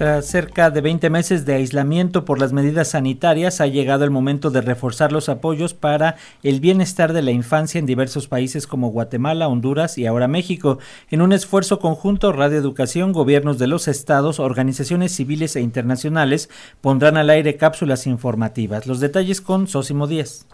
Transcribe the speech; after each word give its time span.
Tras 0.00 0.24
cerca 0.24 0.70
de 0.70 0.80
20 0.80 1.10
meses 1.10 1.44
de 1.44 1.52
aislamiento 1.52 2.24
por 2.24 2.40
las 2.40 2.54
medidas 2.54 2.88
sanitarias, 2.88 3.60
ha 3.60 3.66
llegado 3.66 4.02
el 4.02 4.10
momento 4.10 4.50
de 4.50 4.62
reforzar 4.62 5.12
los 5.12 5.28
apoyos 5.28 5.74
para 5.74 6.16
el 6.42 6.58
bienestar 6.60 7.12
de 7.12 7.20
la 7.20 7.32
infancia 7.32 7.78
en 7.78 7.84
diversos 7.84 8.26
países 8.26 8.66
como 8.66 8.88
Guatemala, 8.92 9.46
Honduras 9.46 9.98
y 9.98 10.06
ahora 10.06 10.26
México. 10.26 10.78
En 11.10 11.20
un 11.20 11.34
esfuerzo 11.34 11.80
conjunto, 11.80 12.32
Radio 12.32 12.56
Educación, 12.56 13.12
gobiernos 13.12 13.58
de 13.58 13.66
los 13.66 13.88
estados, 13.88 14.40
organizaciones 14.40 15.14
civiles 15.14 15.54
e 15.54 15.60
internacionales 15.60 16.48
pondrán 16.80 17.18
al 17.18 17.28
aire 17.28 17.58
cápsulas 17.58 18.06
informativas. 18.06 18.86
Los 18.86 19.00
detalles 19.00 19.42
con 19.42 19.68
Sósimo 19.68 20.06
Díaz. 20.06 20.46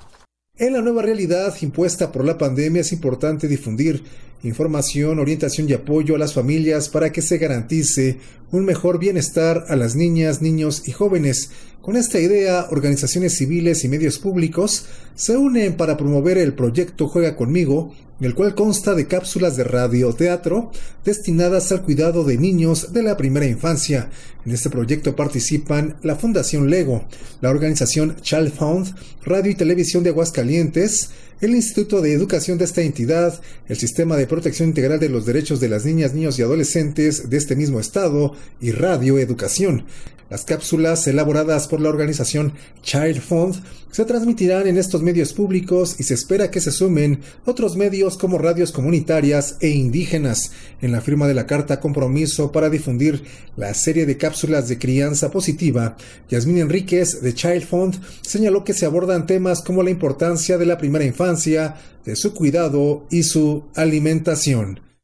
En 0.59 0.73
la 0.73 0.81
nueva 0.81 1.03
realidad 1.03 1.55
impuesta 1.61 2.11
por 2.11 2.25
la 2.25 2.37
pandemia 2.37 2.81
es 2.81 2.91
importante 2.91 3.47
difundir 3.47 4.03
información, 4.43 5.19
orientación 5.19 5.69
y 5.69 5.73
apoyo 5.73 6.15
a 6.15 6.19
las 6.19 6.35
familias 6.35 6.89
para 6.89 7.11
que 7.13 7.23
se 7.23 7.39
garantice 7.39 8.19
un 8.53 8.65
mejor 8.65 8.99
bienestar 8.99 9.65
a 9.69 9.77
las 9.77 9.97
niñas, 9.97 10.41
niños 10.43 10.87
y 10.87 10.93
jóvenes. 10.93 11.51
Con 11.81 11.97
esta 11.97 12.19
idea, 12.19 12.67
organizaciones 12.71 13.37
civiles 13.37 13.85
y 13.85 13.89
medios 13.89 14.19
públicos 14.19 14.87
se 15.15 15.37
unen 15.37 15.77
para 15.77 15.97
promover 15.97 16.37
el 16.39 16.55
proyecto 16.55 17.09
Juega 17.09 17.37
conmigo, 17.37 17.95
el 18.21 18.35
cual 18.35 18.55
consta 18.55 18.95
de 18.95 19.07
cápsulas 19.07 19.57
de 19.57 19.65
radio 19.65 20.13
teatro 20.13 20.71
destinadas 21.05 21.71
al 21.71 21.83
cuidado 21.83 22.25
de 22.25 22.39
niños 22.39 22.93
de 22.93 23.03
la 23.03 23.17
primera 23.17 23.47
infancia. 23.47 24.11
En 24.45 24.53
este 24.53 24.71
proyecto 24.71 25.15
participan 25.15 25.97
la 26.03 26.17
Fundación 26.17 26.71
Lego, 26.71 27.05
la 27.41 27.51
organización 27.51 28.17
Child 28.21 28.53
Fund, 28.53 28.95
Radio 29.25 29.53
y 29.53 29.55
Televisión 29.55 30.03
de 30.03 30.11
Aguascalientes, 30.11 31.11
el 31.41 31.55
Instituto 31.55 32.01
de 32.01 32.15
Educación 32.15 32.57
de 32.57 32.65
esta 32.65 32.81
entidad, 32.81 33.41
el 33.69 33.77
Sistema 33.77 34.17
de 34.17 34.26
Protección 34.27 34.69
Integral 34.69 35.01
de 35.01 35.09
los 35.09 35.27
Derechos 35.27 35.61
de 35.61 35.69
las 35.69 35.85
Niñas, 35.85 36.15
Niños 36.15 36.39
y 36.39 36.43
Adolescentes 36.43 37.31
de 37.31 37.37
este 37.37 37.57
mismo 37.57 37.81
estado 37.81 38.35
y 38.61 38.73
Radio 38.73 39.19
Educación. 39.19 39.85
Las 40.29 40.45
cápsulas 40.45 41.07
elaboradas 41.07 41.69
por 41.69 41.81
la 41.81 41.89
organización 41.89 42.53
Child 42.83 43.21
Fund 43.21 43.63
se 43.93 44.05
transmitirán 44.05 44.67
en 44.67 44.77
estos 44.77 45.01
medios 45.01 45.33
públicos 45.33 45.95
y 46.01 46.03
se 46.03 46.15
espera 46.15 46.51
que 46.51 46.61
se 46.61 46.73
sumen 46.73 47.21
otros 47.45 47.77
medios 47.77 48.19
como 48.19 48.37
radios 48.37 48.73
comunitarias 48.73 49.57
e 49.61 49.69
indígenas. 49.69 50.51
En 50.83 50.91
la 50.91 51.01
firma 51.01 51.29
de 51.29 51.35
la 51.35 51.47
carta 51.47 51.79
compromiso 51.79 52.51
para 52.51 52.71
difundir 52.71 53.23
la 53.57 53.73
serie 53.73 54.05
de 54.05 54.17
cápsulas 54.17 54.69
de 54.69 54.79
crianza 54.79 55.31
positiva, 55.31 55.97
Yasmín 56.29 56.59
Enríquez 56.59 57.23
de 57.23 57.33
Child 57.33 57.65
Fund 57.65 58.01
señaló 58.21 58.65
que 58.65 58.75
se 58.75 58.85
abordan 58.85 59.27
temas 59.27 59.63
como 59.63 59.85
la 59.85 59.91
importancia 59.91 60.59
de 60.59 60.67
la 60.67 60.77
primera 60.77 61.05
infancia, 61.05 61.77
de 62.05 62.17
su 62.17 62.35
cuidado 62.35 63.07
y 63.11 63.23
su 63.23 63.65
alimentación. 63.77 64.16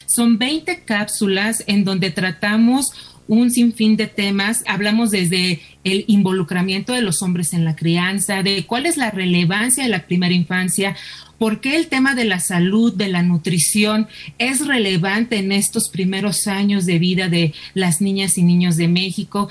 Son 0.07 0.39
20 0.39 0.85
cápsulas 0.85 1.65
en 1.67 1.85
donde 1.85 2.11
tratamos 2.11 2.93
un 3.29 3.51
sinfín 3.51 3.97
de 3.97 4.07
temas. 4.07 4.63
Hablamos 4.67 5.11
desde 5.11 5.61
el 5.85 6.05
involucramiento 6.07 6.93
de 6.93 7.03
los 7.03 7.23
hombres 7.23 7.55
en 7.55 7.65
la 7.65 7.77
crianza, 7.77 8.43
de 8.43 8.67
cuál 8.67 8.87
es 8.87 8.97
la 8.97 9.11
relevancia 9.11 9.85
de 9.85 9.91
la 9.91 10.07
primera 10.07 10.35
infancia, 10.35 10.97
por 11.39 11.61
qué 11.61 11.77
el 11.77 11.89
tema 11.89 12.15
de 12.15 12.25
la 12.25 12.41
salud, 12.41 12.95
de 12.95 13.09
la 13.09 13.23
nutrición 13.23 14.07
es 14.39 14.67
relevante 14.67 15.37
en 15.37 15.51
estos 15.51 15.89
primeros 15.89 16.47
años 16.47 16.87
de 16.87 16.99
vida 16.99 17.29
de 17.29 17.55
las 17.75 18.01
niñas 18.01 18.39
y 18.39 18.43
niños 18.43 18.77
de 18.77 18.89
México 18.89 19.49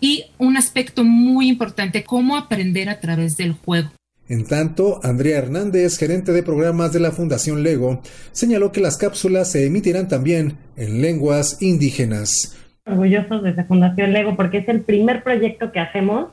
y 0.00 0.24
un 0.38 0.56
aspecto 0.56 1.04
muy 1.04 1.48
importante, 1.48 2.04
cómo 2.04 2.36
aprender 2.36 2.88
a 2.88 3.00
través 3.00 3.36
del 3.36 3.52
juego. 3.52 3.90
En 4.28 4.46
tanto, 4.46 5.00
Andrea 5.02 5.38
Hernández, 5.38 5.98
gerente 5.98 6.32
de 6.32 6.42
programas 6.42 6.92
de 6.92 7.00
la 7.00 7.10
Fundación 7.10 7.62
Lego, 7.62 8.00
señaló 8.32 8.72
que 8.72 8.80
las 8.80 8.96
cápsulas 8.96 9.52
se 9.52 9.66
emitirán 9.66 10.08
también 10.08 10.56
en 10.76 11.02
lenguas 11.02 11.60
indígenas 11.60 12.58
orgullosos 12.86 13.42
de 13.42 13.50
esa 13.50 13.64
Fundación 13.64 14.12
Lego 14.12 14.36
porque 14.36 14.58
es 14.58 14.68
el 14.68 14.82
primer 14.82 15.22
proyecto 15.22 15.72
que 15.72 15.80
hacemos 15.80 16.28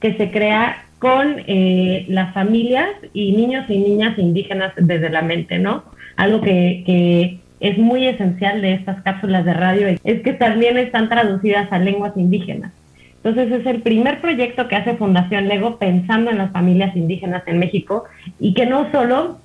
que 0.00 0.16
se 0.16 0.30
crea 0.30 0.86
con 0.98 1.36
eh, 1.46 2.06
las 2.08 2.32
familias 2.32 2.88
y 3.12 3.32
niños 3.32 3.68
y 3.68 3.78
niñas 3.78 4.18
indígenas 4.18 4.72
desde 4.76 5.10
la 5.10 5.22
mente, 5.22 5.58
¿no? 5.58 5.84
Algo 6.16 6.40
que 6.40 7.38
es 7.60 7.78
muy 7.78 8.06
esencial 8.06 8.62
de 8.62 8.74
estas 8.74 9.02
cápsulas 9.02 9.44
de 9.44 9.54
radio 9.54 9.88
es 9.88 10.22
que 10.22 10.32
también 10.32 10.78
están 10.78 11.08
traducidas 11.08 11.70
a 11.70 11.78
lenguas 11.78 12.16
indígenas. 12.16 12.72
Entonces 13.22 13.60
es 13.60 13.66
el 13.66 13.82
primer 13.82 14.20
proyecto 14.20 14.66
que 14.66 14.76
hace 14.76 14.96
Fundación 14.96 15.46
Lego 15.46 15.78
pensando 15.78 16.30
en 16.30 16.38
las 16.38 16.52
familias 16.52 16.96
indígenas 16.96 17.42
en 17.46 17.58
México 17.58 18.04
y 18.38 18.54
que 18.54 18.64
no 18.64 18.90
solo 18.92 19.38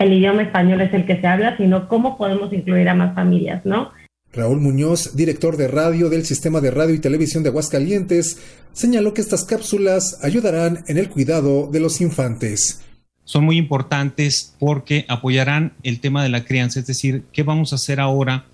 el 0.00 0.12
idioma 0.12 0.42
español 0.42 0.80
es 0.80 0.92
el 0.94 1.06
que 1.06 1.20
se 1.20 1.26
habla, 1.26 1.56
sino 1.56 1.86
cómo 1.86 2.16
podemos 2.16 2.52
incluir 2.52 2.88
a 2.88 2.94
más 2.94 3.14
familias, 3.14 3.64
¿no? 3.64 3.90
Raúl 4.32 4.60
Muñoz, 4.60 5.16
director 5.16 5.56
de 5.56 5.68
radio 5.68 6.08
del 6.08 6.24
Sistema 6.24 6.60
de 6.60 6.70
Radio 6.70 6.94
y 6.94 7.00
Televisión 7.00 7.42
de 7.42 7.50
Aguascalientes, 7.50 8.40
señaló 8.72 9.12
que 9.12 9.20
estas 9.20 9.44
cápsulas 9.44 10.18
ayudarán 10.22 10.84
en 10.86 10.98
el 10.98 11.08
cuidado 11.08 11.68
de 11.70 11.80
los 11.80 12.00
infantes. 12.00 12.80
Son 13.24 13.44
muy 13.44 13.58
importantes 13.58 14.54
porque 14.58 15.04
apoyarán 15.08 15.74
el 15.82 16.00
tema 16.00 16.22
de 16.22 16.30
la 16.30 16.44
crianza, 16.44 16.80
es 16.80 16.86
decir, 16.86 17.24
qué 17.32 17.42
vamos 17.42 17.72
a 17.72 17.76
hacer 17.76 18.00
ahora 18.00 18.46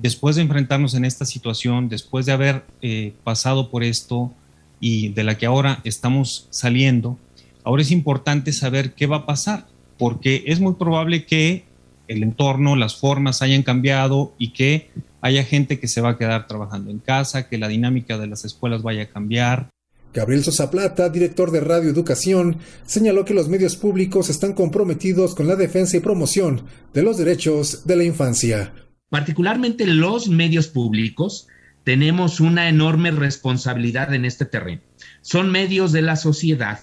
después 0.00 0.36
de 0.36 0.42
enfrentarnos 0.42 0.94
en 0.94 1.04
esta 1.04 1.24
situación, 1.24 1.88
después 1.88 2.26
de 2.26 2.32
haber 2.32 2.64
eh, 2.80 3.12
pasado 3.22 3.70
por 3.70 3.84
esto 3.84 4.32
y 4.80 5.10
de 5.10 5.24
la 5.24 5.36
que 5.36 5.46
ahora 5.46 5.80
estamos 5.84 6.46
saliendo. 6.50 7.18
Ahora 7.64 7.82
es 7.82 7.90
importante 7.90 8.52
saber 8.52 8.94
qué 8.94 9.06
va 9.06 9.18
a 9.18 9.26
pasar, 9.26 9.66
porque 9.98 10.44
es 10.46 10.60
muy 10.60 10.74
probable 10.74 11.26
que 11.26 11.64
el 12.08 12.22
entorno, 12.22 12.76
las 12.76 12.96
formas 12.96 13.42
hayan 13.42 13.62
cambiado 13.62 14.32
y 14.38 14.52
que 14.52 14.90
haya 15.20 15.44
gente 15.44 15.78
que 15.78 15.86
se 15.86 16.00
va 16.00 16.10
a 16.10 16.18
quedar 16.18 16.46
trabajando 16.48 16.90
en 16.90 16.98
casa, 16.98 17.48
que 17.48 17.58
la 17.58 17.68
dinámica 17.68 18.16
de 18.16 18.26
las 18.26 18.44
escuelas 18.44 18.82
vaya 18.82 19.02
a 19.02 19.08
cambiar. 19.08 19.68
Gabriel 20.12 20.42
Sosa 20.42 20.70
Plata, 20.70 21.08
director 21.08 21.52
de 21.52 21.60
Radio 21.60 21.90
Educación, 21.90 22.56
señaló 22.84 23.24
que 23.24 23.34
los 23.34 23.48
medios 23.48 23.76
públicos 23.76 24.28
están 24.28 24.54
comprometidos 24.54 25.36
con 25.36 25.46
la 25.46 25.54
defensa 25.54 25.98
y 25.98 26.00
promoción 26.00 26.62
de 26.92 27.02
los 27.02 27.16
derechos 27.16 27.86
de 27.86 27.96
la 27.96 28.04
infancia. 28.04 28.72
Particularmente 29.10 29.86
los 29.86 30.28
medios 30.28 30.68
públicos 30.68 31.48
tenemos 31.84 32.40
una 32.40 32.68
enorme 32.68 33.10
responsabilidad 33.10 34.14
en 34.14 34.24
este 34.24 34.46
terreno. 34.46 34.82
Son 35.20 35.50
medios 35.50 35.92
de 35.92 36.02
la 36.02 36.16
sociedad 36.16 36.80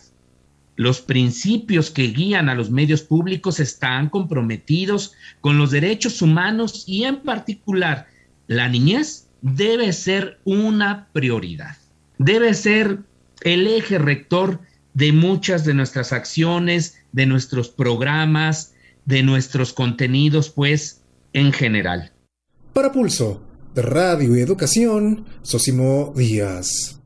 los 0.77 1.01
principios 1.01 1.89
que 1.89 2.03
guían 2.03 2.49
a 2.49 2.55
los 2.55 2.69
medios 2.69 3.01
públicos 3.01 3.59
están 3.59 4.09
comprometidos 4.09 5.13
con 5.41 5.57
los 5.57 5.71
derechos 5.71 6.21
humanos 6.21 6.83
y 6.87 7.03
en 7.03 7.17
particular 7.17 8.07
la 8.45 8.69
niñez 8.69 9.27
debe 9.41 9.91
ser 9.91 10.39
una 10.45 11.07
prioridad. 11.13 11.77
Debe 12.19 12.53
ser 12.53 12.99
el 13.41 13.65
eje 13.65 13.97
rector 13.97 14.61
de 14.93 15.11
muchas 15.11 15.65
de 15.65 15.73
nuestras 15.73 16.13
acciones, 16.13 17.03
de 17.11 17.25
nuestros 17.25 17.69
programas, 17.69 18.75
de 19.05 19.23
nuestros 19.23 19.73
contenidos, 19.73 20.49
pues, 20.49 21.03
en 21.33 21.53
general. 21.53 22.11
Para 22.77 22.91
Pulso, 22.91 23.41
de 23.73 23.81
Radio 23.81 24.37
y 24.37 24.41
Educación, 24.41 25.25
Sosimo 25.41 26.13
Díaz. 26.15 27.01